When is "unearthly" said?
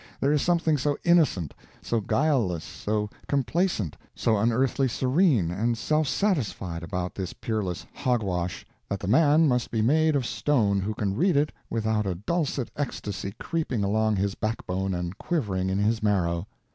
4.35-4.87